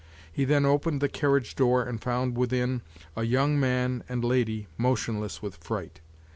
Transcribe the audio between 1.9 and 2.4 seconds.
found